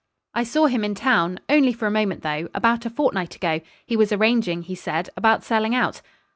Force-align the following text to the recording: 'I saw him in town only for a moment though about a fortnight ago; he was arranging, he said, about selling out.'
'I 0.33 0.43
saw 0.45 0.65
him 0.65 0.83
in 0.83 0.95
town 0.95 1.39
only 1.47 1.71
for 1.71 1.85
a 1.85 1.91
moment 1.91 2.23
though 2.23 2.49
about 2.55 2.87
a 2.87 2.89
fortnight 2.89 3.35
ago; 3.35 3.61
he 3.85 3.95
was 3.95 4.11
arranging, 4.11 4.63
he 4.63 4.73
said, 4.73 5.11
about 5.15 5.43
selling 5.43 5.75
out.' 5.75 6.01